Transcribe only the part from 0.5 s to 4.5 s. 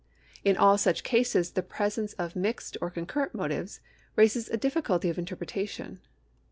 all such cases the presence of mixed or concurrent motives raises